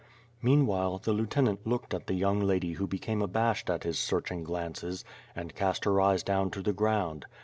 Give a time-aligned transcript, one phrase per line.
[0.41, 5.05] Meanwhile the lieutenant looked at the young lady who became abashed at his searching glances,
[5.35, 7.27] and cast her eyes down to the ground.